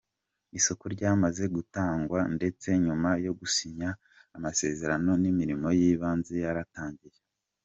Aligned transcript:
Isoko 0.57 0.83
ryamaze 0.95 1.43
gutangwa 1.55 2.19
ndetse 2.35 2.67
nyuma 2.85 3.09
yo 3.25 3.31
gusinya 3.39 3.89
amasezerano 4.37 5.11
n’imirimo 5.21 5.67
y’ibanze 5.79 6.33
yaratangiye. 6.45 7.19